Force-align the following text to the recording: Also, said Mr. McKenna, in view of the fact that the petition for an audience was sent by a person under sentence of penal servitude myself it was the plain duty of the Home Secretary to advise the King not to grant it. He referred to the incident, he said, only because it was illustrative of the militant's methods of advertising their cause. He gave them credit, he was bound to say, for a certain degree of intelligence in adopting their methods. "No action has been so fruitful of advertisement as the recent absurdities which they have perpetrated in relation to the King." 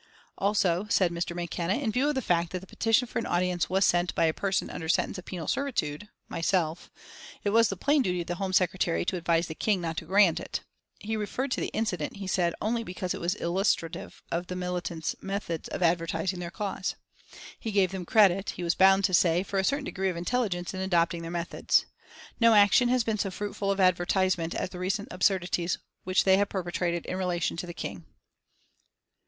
Also, 0.39 0.87
said 0.89 1.11
Mr. 1.11 1.35
McKenna, 1.35 1.75
in 1.75 1.91
view 1.91 2.09
of 2.09 2.15
the 2.15 2.23
fact 2.23 2.53
that 2.53 2.59
the 2.61 2.65
petition 2.65 3.07
for 3.07 3.19
an 3.19 3.27
audience 3.27 3.69
was 3.69 3.85
sent 3.85 4.15
by 4.15 4.25
a 4.25 4.33
person 4.33 4.71
under 4.71 4.89
sentence 4.89 5.19
of 5.19 5.25
penal 5.25 5.47
servitude 5.47 6.09
myself 6.27 6.89
it 7.43 7.51
was 7.51 7.69
the 7.69 7.77
plain 7.77 8.01
duty 8.01 8.21
of 8.21 8.25
the 8.25 8.33
Home 8.41 8.51
Secretary 8.51 9.05
to 9.05 9.15
advise 9.15 9.45
the 9.45 9.53
King 9.53 9.79
not 9.79 9.97
to 9.97 10.05
grant 10.07 10.39
it. 10.39 10.61
He 10.99 11.15
referred 11.15 11.51
to 11.51 11.61
the 11.61 11.67
incident, 11.67 12.15
he 12.15 12.25
said, 12.25 12.55
only 12.63 12.83
because 12.83 13.13
it 13.13 13.21
was 13.21 13.35
illustrative 13.35 14.23
of 14.31 14.47
the 14.47 14.55
militant's 14.55 15.15
methods 15.21 15.69
of 15.69 15.83
advertising 15.83 16.39
their 16.39 16.49
cause. 16.49 16.95
He 17.59 17.71
gave 17.71 17.91
them 17.91 18.03
credit, 18.03 18.49
he 18.57 18.63
was 18.63 18.73
bound 18.73 19.03
to 19.03 19.13
say, 19.13 19.43
for 19.43 19.59
a 19.59 19.63
certain 19.63 19.85
degree 19.85 20.09
of 20.09 20.17
intelligence 20.17 20.73
in 20.73 20.81
adopting 20.81 21.21
their 21.21 21.29
methods. 21.29 21.85
"No 22.39 22.55
action 22.55 22.89
has 22.89 23.03
been 23.03 23.19
so 23.19 23.29
fruitful 23.29 23.69
of 23.69 23.79
advertisement 23.79 24.55
as 24.55 24.71
the 24.71 24.79
recent 24.79 25.09
absurdities 25.11 25.77
which 26.05 26.23
they 26.23 26.37
have 26.37 26.49
perpetrated 26.49 27.05
in 27.05 27.17
relation 27.17 27.55
to 27.57 27.67
the 27.67 27.71
King." 27.75 28.05